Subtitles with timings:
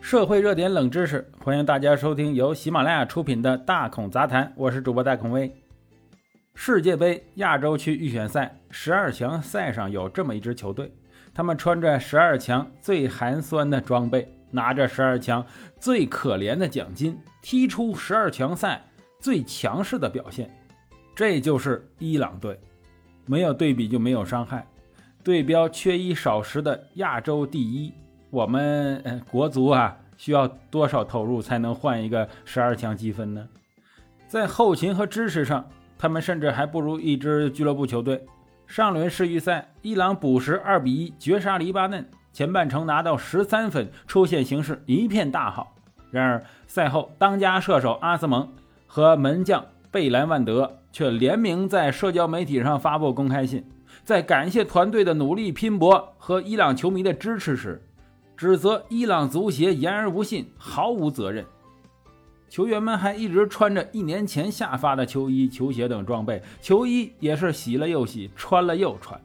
[0.00, 5.54] 社会热点冷知识，欢迎大家收听由喜马拉雅出品的《大孔杂谈》，我是主播大孔威。
[6.54, 10.90] 世界杯亚洲区预选赛十二强赛上有这么一支球队，
[11.32, 15.44] 他们穿着十二强最寒酸的装备，拿着十二强
[15.78, 18.82] 最可怜的奖金，踢出十二强赛
[19.20, 20.50] 最强势的表现，
[21.14, 22.58] 这就是伊朗队。
[23.26, 24.66] 没有对比就没有伤害，
[25.22, 27.92] 对标缺一少十的亚洲第一。
[28.30, 33.48] 我们国足啊，需要多少投入才能换一个十二强积分呢？
[34.28, 35.68] 在后勤和支持上，
[35.98, 38.24] 他们甚至还不如一支俱乐部球队。
[38.68, 45.74] 上轮世预赛，伊朗补时二比一绝杀黎巴嫩，前半程拿到十三分，出线形势一片大好。
[46.12, 48.48] 然而赛后，当家射手阿斯蒙
[48.86, 53.64] 和门将贝兰万德却联名在社交媒体上发布公开信，
[54.04, 57.82] 在感谢团队的努力拼搏和伊朗球迷的支持时。
[58.40, 61.44] 指责伊朗足协言而无信，毫无责任。
[62.48, 69.20] 球员们还一直穿着一年前下发的球衣、球鞋等装备，球衣也是洗了又洗，穿了又穿，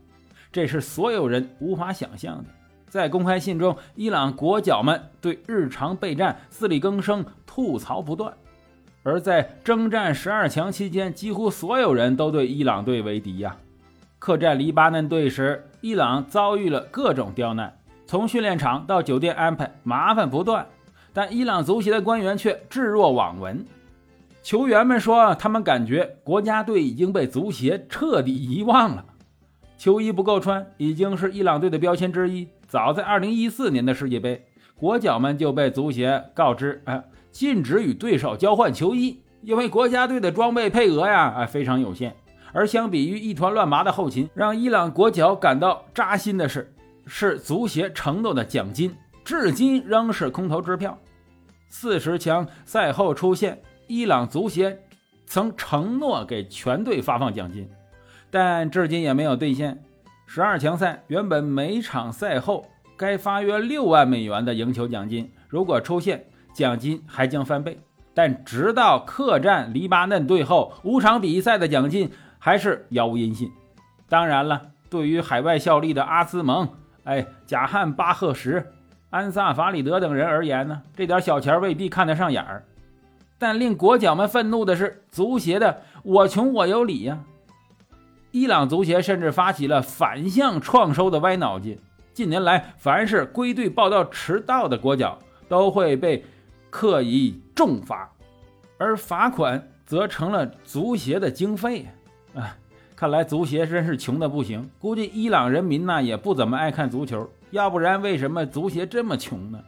[0.51, 2.49] 这是所有人无法想象的。
[2.89, 8.33] 在公开信中，伊朗国脚们对日常备战自力更生吐槽不断，
[9.01, 13.55] 而在征战十二强期间，几乎所有人都对伊朗队为敌呀。
[14.19, 17.77] 客战黎巴嫩队时，伊朗遭遇了各种刁难。
[18.07, 20.67] 从训练场到酒店安排麻烦不断，
[21.11, 23.65] 但伊朗足协的官员却置若罔闻。
[24.43, 29.03] 球员们说，他们感觉国家队已经被足协彻底遗忘了。
[29.75, 32.47] 球衣不够穿已经是伊朗队的标签之一。
[32.67, 42.15] 早在2014年的世界杯，国脚们就被足协告知，啊，禁止与对手交换球衣，因为国家队的装备配额呀，啊，非常有限。
[42.53, 46.71] 而相比于一团乱麻的后勤，让伊朗国脚感到扎心的是。
[47.05, 50.97] 是足协承诺的奖金，至今仍是空头支票。
[51.69, 54.79] 四十强赛后出现，伊朗足协
[55.25, 57.69] 曾承诺给全队发放奖金，
[58.29, 59.83] 但至今也没有兑现。
[60.27, 62.65] 十二强赛原本每场赛后
[62.97, 67.79] 该发约六万美元的赢球奖金，如果出现，奖金还将翻倍。
[68.13, 72.09] 但直到客战黎巴嫩队后，五场比赛的奖金
[72.39, 73.51] 还是杳无音信。
[74.07, 76.69] 当然了，对于海外效力的阿兹蒙。
[77.05, 78.65] 哎，贾汉巴赫什、
[79.09, 82.65] 安萨法里德等人而言呢，这点小钱未必看得上眼儿。
[83.37, 87.19] 但令国脚们愤怒的是，足协的“我穷我有理”呀！
[88.31, 91.79] 伊朗足协甚至发起了反向创收的歪脑筋。
[92.13, 96.25] 近年来，凡是归队报道迟到的国脚，都会被
[96.69, 98.09] 刻以重罚，
[98.77, 101.85] 而罚款则成了足协的经费
[102.33, 102.57] 啊！
[102.95, 109.59] 看来足协真是穷的不行，估计伊朗人民呢也不怎么爱看足球，要不然为什么足协这么穷呢？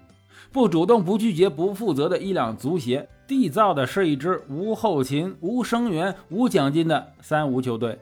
[0.49, 7.99] 不主动、不拒绝、不负责的伊朗足协，缔造的是一支无后勤、无生源、无奖金的三无球队。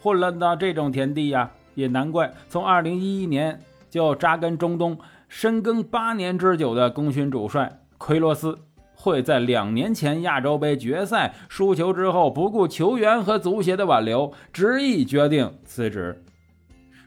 [0.00, 3.60] 混乱到这种田地呀，也难怪从2011年
[3.90, 4.96] 就扎根中东、
[5.28, 8.56] 深耕八年之久的功勋主帅奎罗斯。
[9.00, 16.20] 会在两年前亚洲杯决赛输球之后，不顾球员和足协的挽留，执意决定辞职。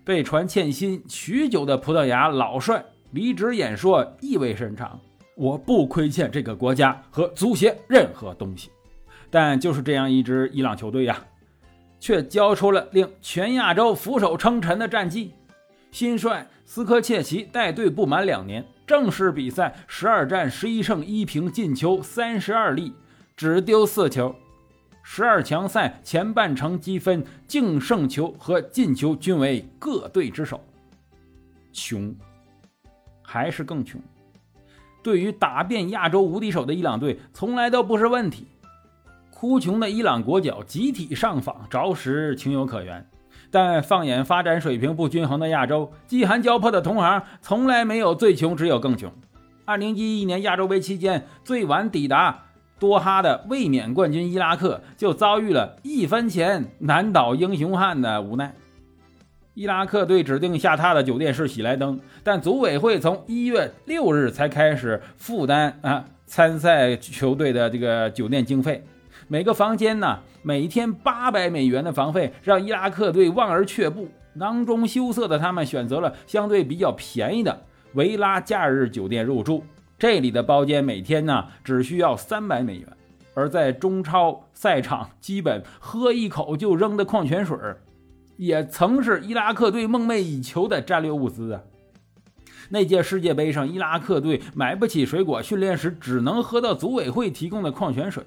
[0.06, 4.98] 被传欠薪许久的葡萄牙老帅离职演说意味深长
[5.36, 8.72] ：“我不亏欠这个国家和足协任何东西。”
[9.30, 11.24] 但就是这样一支伊朗球队呀，
[12.00, 15.34] 却交出了令全亚洲俯首称臣的战绩。
[15.92, 18.66] 新帅斯科切奇带队不满两年。
[18.86, 22.94] 正式比赛十二战十一胜一平，进球三十二粒，
[23.36, 24.36] 只丢四球。
[25.04, 30.62] 十二强赛前半程积分净胜球和进球均为各队之首。
[31.74, 32.14] 穷，
[33.24, 34.00] 还是更穷。
[35.02, 38.46] 对于打遍亚洲无敌手的伊朗队，从来都不是问题。
[39.32, 43.10] 哭穷的伊朗国脚集体上访，着实情有可原。
[43.52, 49.12] 但放眼发展水平不均衡的亚洲，饥寒交迫的同行从来没有最穷，只有更穷。
[49.66, 52.46] 二零一一年亚洲杯期间，最晚抵达
[52.80, 58.54] 多哈的卫冕冠军伊拉克就遭遇了一分钱难倒英雄汉的无奈。
[59.54, 68.82] 伊拉克队指定下榻的酒店是喜来登，但组委会从一月六日才开始负担啊参赛球队的这个酒店经费。
[69.32, 74.10] 每个房间呢，每天八百美元的房费，让伊拉克队望而却步。
[74.34, 77.64] 囊中羞涩的他们选择了相对比较便宜的
[77.94, 79.64] 维拉假日酒店入住。
[79.98, 82.86] 这里的包间每天呢，只需要三百美元。
[83.34, 87.58] 而在中超赛场，基本喝一口就扔的矿泉水，
[88.36, 91.62] 也曾是伊拉克队梦寐以求的战略物资啊。
[92.68, 98.26] 那届世界杯上，伊拉克队买不起水果，训练时只能喝到组委会提供的矿泉水。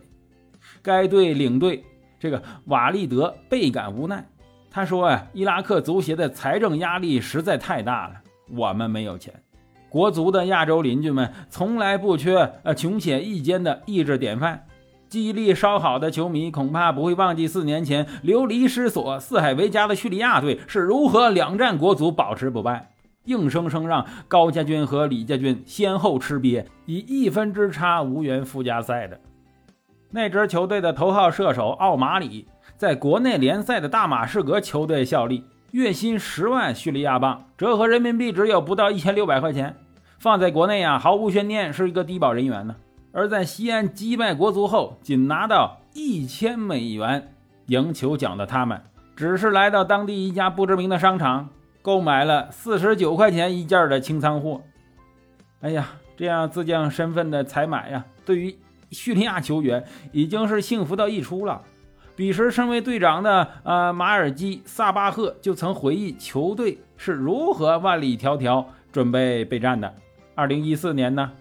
[0.85, 1.83] 该队领队
[2.21, 4.23] 这个瓦利德倍感无奈，
[4.71, 8.17] 他说：“啊，伊拉克足协的财政压力实在太大了，
[8.55, 9.33] 我们没有钱。
[9.89, 14.67] 国足的亚洲邻居们从来不缺呃穷且益坚的意志典范。
[15.09, 22.91] 记忆力稍好的球迷恐怕不会忘记四年前流离失所、四海为家的叙利亚队是如何两战国足保持不败。”
[23.25, 29.19] 硬生生让高家军和李家军先后吃瘪，以一分之差无缘附加赛的
[30.15, 32.47] 那支球队的头号射手奥马里，
[32.77, 39.75] 在国内联赛的大马士革球队效力，月薪十万叙利亚镑，折合人民币只有不到一千六百块钱。
[40.21, 42.77] 放在国内啊，毫无悬念是一个低保人员呢。
[43.11, 47.35] 而在西安击败国足后，仅拿到一千美元
[47.67, 48.81] 赢球奖的他们，
[49.17, 51.49] 只是来到当地一家不知名的商场。
[51.83, 54.63] 购买了四十九块钱一件的清仓货，
[55.61, 58.57] 哎呀，这样自降身份的采买呀，对于
[58.91, 61.63] 叙利亚球员已经是幸福到溢出了。
[62.17, 69.93] 彼时身为队长的呃马尔基萨巴赫就曾回忆球队是如何万里迢迢准备备战的。
[70.37, 71.33] 二零一四年呢，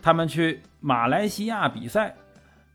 [0.00, 2.14] 他们去马来西亚比赛，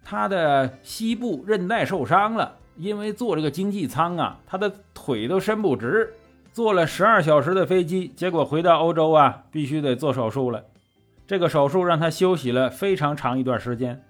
[0.04, 6.14] 他的膝部韧带受伤了，因为坐这个经济舱啊，他的腿都伸不直。
[6.52, 10.64] 坐了十二小时的飞机，结果回到欧洲啊，必须得做手术了。
[11.26, 14.04] 这个手术让他休息了非常长一段时间，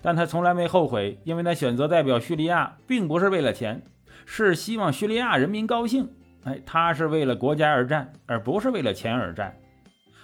[0.00, 3.82] 但他从来没后悔，因为他选择代表叙利亚，并不是为了钱，
[4.24, 6.08] 是希望叙利亚人民高兴。
[6.44, 9.56] 哎，他是为了国家而战，而不是为了钱而战。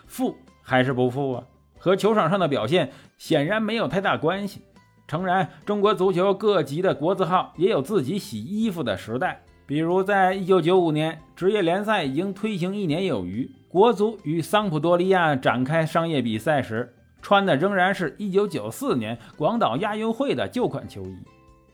[0.07, 1.45] 富还是不富啊？
[1.79, 4.63] 和球场上的表现显然没有太大关系。
[5.07, 9.43] 诚然，中国足球各级的国字号也有自己洗衣服的时代。
[9.67, 21.17] 比如，在一九九五年，职业联赛已经推行一年有余，国足与桑普多利亚展开商业比赛时，穿的仍然是一九九四年广岛亚运会的旧款球衣；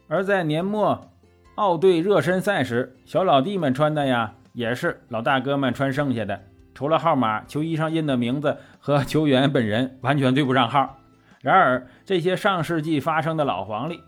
[0.07, 1.11] 而在年末
[1.57, 6.41] 奥队热身赛时，小老弟们穿的呀，也是老大哥们穿剩下的，
[6.73, 10.99] 除了号码，球衣上印的名字和球员本人完全对不上号。
[11.41, 14.01] 然而，这些上世纪发生的老黄历。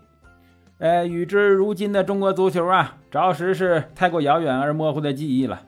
[0.77, 5.63] 呃，与之如今的中国足球啊，着实是太过遥远而模糊的记忆了。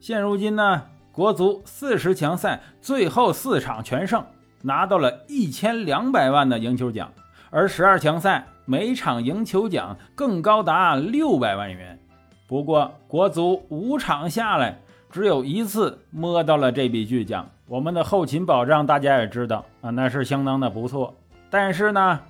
[0.00, 0.82] 现如今呢，
[1.12, 4.22] 国足四十强赛最后四场全胜，
[4.62, 7.12] 拿到了一千两百万的赢球奖，
[7.50, 11.98] 而十二强赛每场赢球奖更高达六百万元。
[12.46, 14.78] 不过，国足五场下来
[15.10, 17.48] 只有一次摸到了这笔巨奖。
[17.66, 21.14] 我们的后勤保障大家也知道啊，那是相当的不错。
[21.50, 22.20] 但是呢。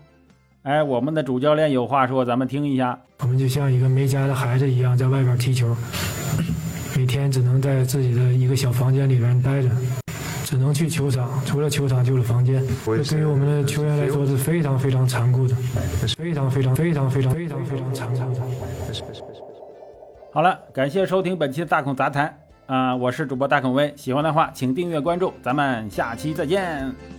[0.65, 2.99] 哎，我们的主教练有话说，咱们听一下。
[3.21, 5.75] 我们就像一个没家的孩子一样，在外边踢球，
[6.95, 9.71] 每天只能在自己的一个小房间里边待着，
[10.49, 12.65] 只能去球场，除了球场就是房间。
[12.87, 15.55] 这对于我们的球员来说是非常非常残酷的，
[16.17, 18.41] 非常非常非常非常非常非常残酷的。
[20.33, 22.35] 好了，感谢收听本期的大孔杂谈
[22.65, 27.18] 啊，我是主播大孔威，喜欢的话请订阅关注，咱们下期再见。